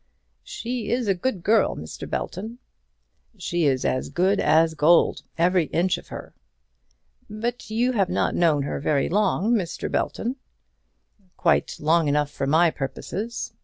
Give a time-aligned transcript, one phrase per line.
[0.43, 2.09] "She is a good girl, Mr.
[2.09, 2.57] Belton."
[3.37, 6.33] "She is as good as gold, every inch of her."
[7.29, 9.91] "But you have not known her very long, Mr.
[9.91, 10.37] Belton."
[11.37, 13.53] "Quite long enough for my purposes.